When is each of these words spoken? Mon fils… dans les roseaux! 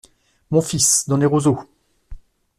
Mon 0.49 0.61
fils… 0.61 1.07
dans 1.07 1.17
les 1.17 1.27
roseaux! 1.27 1.59